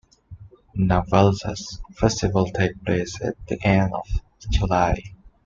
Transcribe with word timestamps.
Navalsaz 0.77 1.79
festival 1.93 2.47
takes 2.47 2.75
place 2.83 3.21
at 3.21 3.35
the 3.47 3.63
end 3.63 3.93
of 3.93 4.07
July. 4.49 5.03